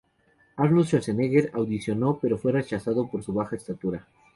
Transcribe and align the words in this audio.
Arnold 0.55 0.87
Schwarzenegger 0.87 1.51
audicionó, 1.53 2.17
pero 2.19 2.39
fue 2.39 2.51
rechazado 2.53 3.07
por 3.07 3.21
su 3.23 3.33
baja 3.33 3.55
estatura. 3.55 4.07